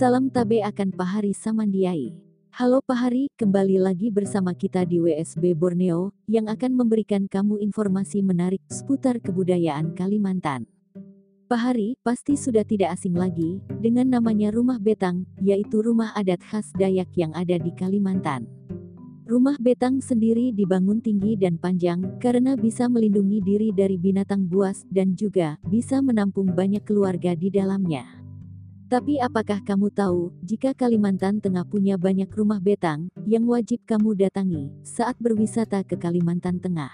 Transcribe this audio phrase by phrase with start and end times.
[0.00, 2.16] Salam tabe akan Pahari Samandiai.
[2.56, 8.64] Halo Pahari, kembali lagi bersama kita di WSB Borneo, yang akan memberikan kamu informasi menarik
[8.72, 10.64] seputar kebudayaan Kalimantan.
[11.52, 17.12] Pahari pasti sudah tidak asing lagi dengan namanya Rumah Betang, yaitu rumah adat khas Dayak
[17.20, 18.48] yang ada di Kalimantan.
[19.28, 25.12] Rumah betang sendiri dibangun tinggi dan panjang karena bisa melindungi diri dari binatang buas dan
[25.12, 28.29] juga bisa menampung banyak keluarga di dalamnya.
[28.90, 34.66] Tapi apakah kamu tahu, jika Kalimantan Tengah punya banyak rumah betang, yang wajib kamu datangi,
[34.82, 36.90] saat berwisata ke Kalimantan Tengah?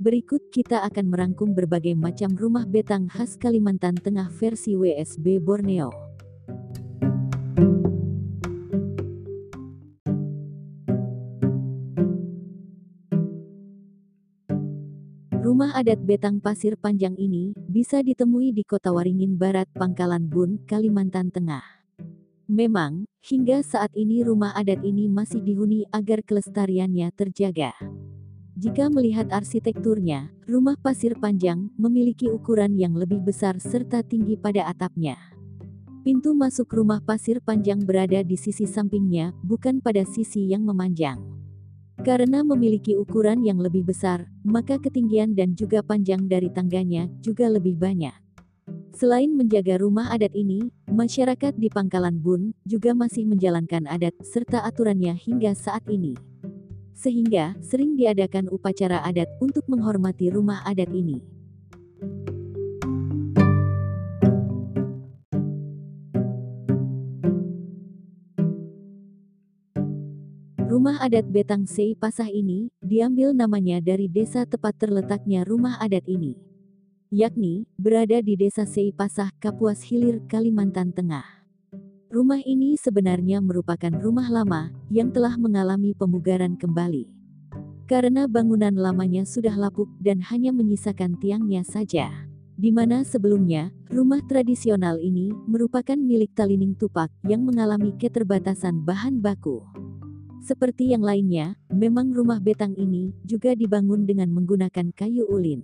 [0.00, 6.11] Berikut kita akan merangkum berbagai macam rumah betang khas Kalimantan Tengah versi WSB Borneo.
[15.52, 21.28] Rumah adat Betang Pasir Panjang ini bisa ditemui di Kota Waringin Barat, Pangkalan Bun, Kalimantan
[21.28, 21.60] Tengah.
[22.48, 27.76] Memang, hingga saat ini rumah adat ini masih dihuni agar kelestariannya terjaga.
[28.56, 35.20] Jika melihat arsitekturnya, rumah pasir panjang memiliki ukuran yang lebih besar serta tinggi pada atapnya.
[36.00, 41.41] Pintu masuk rumah pasir panjang berada di sisi sampingnya, bukan pada sisi yang memanjang.
[42.02, 47.78] Karena memiliki ukuran yang lebih besar, maka ketinggian dan juga panjang dari tangganya juga lebih
[47.78, 48.10] banyak.
[48.90, 55.14] Selain menjaga rumah adat ini, masyarakat di Pangkalan Bun juga masih menjalankan adat serta aturannya
[55.14, 56.18] hingga saat ini.
[56.90, 61.22] Sehingga sering diadakan upacara adat untuk menghormati rumah adat ini.
[70.82, 76.34] Rumah adat Betang Sei Pasah ini, diambil namanya dari desa tepat terletaknya rumah adat ini.
[77.06, 81.22] Yakni, berada di desa Sei Pasah, Kapuas Hilir, Kalimantan Tengah.
[82.10, 87.06] Rumah ini sebenarnya merupakan rumah lama, yang telah mengalami pemugaran kembali.
[87.86, 92.10] Karena bangunan lamanya sudah lapuk dan hanya menyisakan tiangnya saja.
[92.58, 99.62] Di mana sebelumnya, rumah tradisional ini merupakan milik Talining Tupak yang mengalami keterbatasan bahan baku.
[100.42, 105.62] Seperti yang lainnya, memang rumah betang ini juga dibangun dengan menggunakan kayu ulin.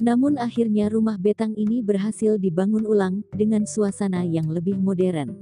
[0.00, 5.36] Namun akhirnya rumah betang ini berhasil dibangun ulang dengan suasana yang lebih modern.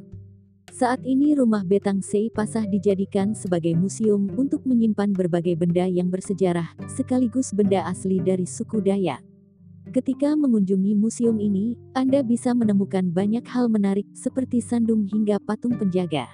[0.75, 6.75] Saat ini rumah betang Sei Pasah dijadikan sebagai museum untuk menyimpan berbagai benda yang bersejarah,
[6.91, 9.23] sekaligus benda asli dari suku Dayak.
[9.95, 16.27] Ketika mengunjungi museum ini, Anda bisa menemukan banyak hal menarik seperti sandung hingga patung penjaga.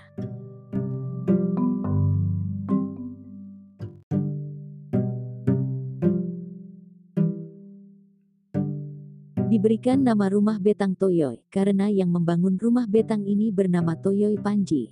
[9.54, 14.90] Diberikan nama rumah Betang Toyoy karena yang membangun rumah Betang ini bernama Toyoy Panji.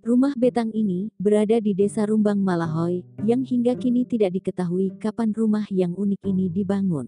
[0.00, 5.68] Rumah Betang ini berada di desa Rumbang Malahoy, yang hingga kini tidak diketahui kapan rumah
[5.68, 7.04] yang unik ini dibangun.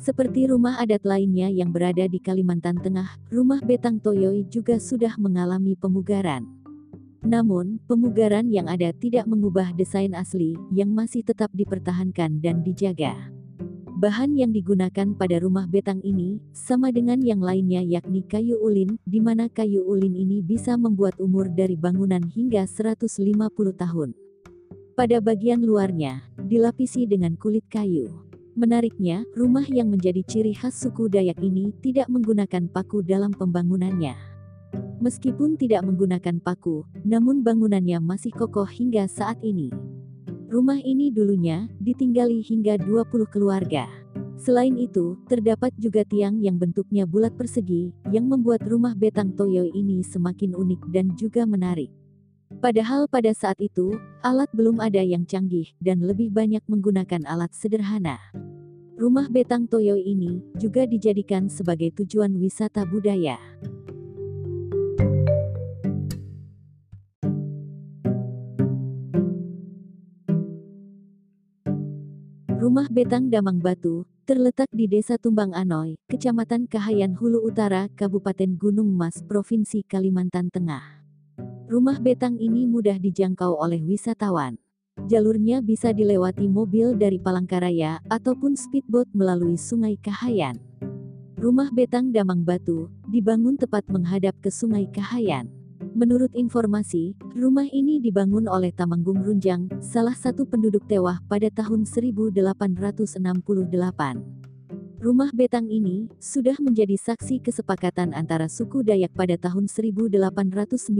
[0.00, 5.76] Seperti rumah adat lainnya yang berada di Kalimantan Tengah, rumah Betang Toyoy juga sudah mengalami
[5.76, 6.48] pemugaran.
[7.20, 13.39] Namun, pemugaran yang ada tidak mengubah desain asli, yang masih tetap dipertahankan dan dijaga.
[14.00, 19.20] Bahan yang digunakan pada rumah betang ini, sama dengan yang lainnya yakni kayu ulin, di
[19.20, 23.12] mana kayu ulin ini bisa membuat umur dari bangunan hingga 150
[23.76, 24.16] tahun.
[24.96, 28.08] Pada bagian luarnya, dilapisi dengan kulit kayu.
[28.56, 34.16] Menariknya, rumah yang menjadi ciri khas suku Dayak ini tidak menggunakan paku dalam pembangunannya.
[35.04, 39.68] Meskipun tidak menggunakan paku, namun bangunannya masih kokoh hingga saat ini.
[40.50, 43.86] Rumah ini dulunya ditinggali hingga 20 keluarga.
[44.34, 50.02] Selain itu, terdapat juga tiang yang bentuknya bulat persegi, yang membuat rumah betang Toyo ini
[50.02, 51.94] semakin unik dan juga menarik.
[52.58, 53.94] Padahal pada saat itu,
[54.26, 58.18] alat belum ada yang canggih, dan lebih banyak menggunakan alat sederhana.
[58.98, 63.38] Rumah betang Toyo ini juga dijadikan sebagai tujuan wisata budaya.
[72.60, 78.92] Rumah Betang Damang Batu, terletak di Desa Tumbang Anoy, Kecamatan Kahayan Hulu Utara, Kabupaten Gunung
[78.92, 81.00] Mas, Provinsi Kalimantan Tengah.
[81.72, 84.60] Rumah Betang ini mudah dijangkau oleh wisatawan.
[85.08, 90.60] Jalurnya bisa dilewati mobil dari Palangkaraya ataupun speedboat melalui Sungai Kahayan.
[91.40, 95.48] Rumah Betang Damang Batu dibangun tepat menghadap ke Sungai Kahayan.
[95.80, 102.36] Menurut informasi, rumah ini dibangun oleh Tamanggung Runjang, salah satu penduduk Tewah pada tahun 1868.
[105.00, 110.92] Rumah betang ini sudah menjadi saksi kesepakatan antara suku Dayak pada tahun 1894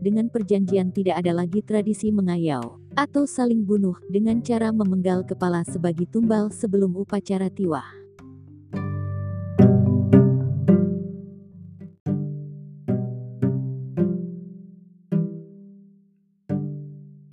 [0.00, 6.08] dengan perjanjian tidak ada lagi tradisi mengayau atau saling bunuh dengan cara memenggal kepala sebagai
[6.08, 7.99] tumbal sebelum upacara tiwah.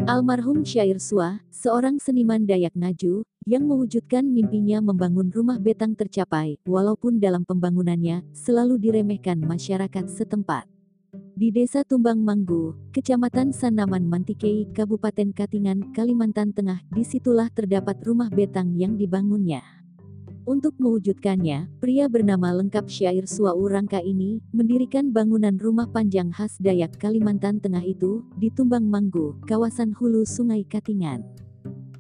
[0.07, 7.19] Almarhum Syair Sua, seorang seniman Dayak Ngaju, yang mewujudkan mimpinya membangun rumah betang tercapai, walaupun
[7.19, 10.63] dalam pembangunannya, selalu diremehkan masyarakat setempat.
[11.36, 18.31] Di Desa Tumbang Manggu, Kecamatan Sanaman Mantikei, Kabupaten Katingan, Kalimantan Tengah, di situlah terdapat rumah
[18.31, 19.76] betang yang dibangunnya.
[20.48, 26.96] Untuk mewujudkannya, pria bernama lengkap Syair Suau Rangka ini, mendirikan bangunan rumah panjang khas Dayak
[26.96, 31.28] Kalimantan Tengah itu, di Tumbang Manggu, kawasan hulu Sungai Katingan.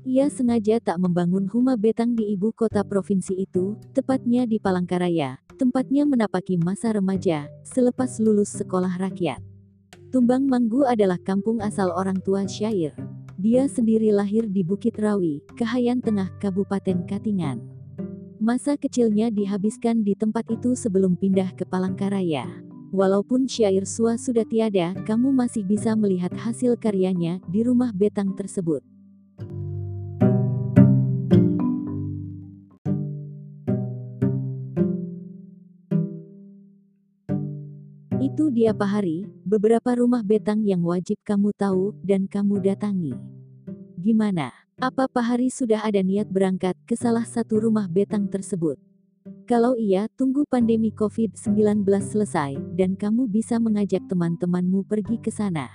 [0.07, 6.07] Ia sengaja tak membangun rumah betang di ibu kota provinsi itu, tepatnya di Palangkaraya, tempatnya
[6.07, 9.43] menapaki masa remaja, selepas lulus sekolah rakyat.
[10.07, 12.95] Tumbang Manggu adalah kampung asal orang tua Syair.
[13.35, 17.76] Dia sendiri lahir di Bukit Rawi, Kahayan Tengah, Kabupaten Katingan.
[18.37, 22.45] Masa kecilnya dihabiskan di tempat itu sebelum pindah ke Palangkaraya.
[22.93, 28.85] Walaupun syair Sua sudah tiada, kamu masih bisa melihat hasil karyanya di rumah betang tersebut.
[38.21, 43.17] Itu dia Pahari, beberapa rumah betang yang wajib kamu tahu dan kamu datangi.
[43.97, 44.66] Gimana?
[44.77, 48.77] Apa Pak Hari sudah ada niat berangkat ke salah satu rumah betang tersebut?
[49.49, 55.65] Kalau iya, tunggu pandemi COVID-19 selesai, dan kamu bisa mengajak teman-temanmu pergi ke sana.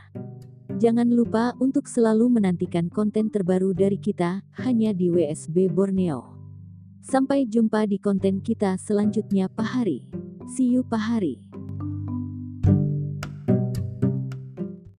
[0.78, 6.38] Jangan lupa untuk selalu menantikan konten terbaru dari kita, hanya di WSB Borneo.
[7.02, 10.06] Sampai jumpa di konten kita selanjutnya Pak Hari.
[10.46, 11.42] See you Pak Hari.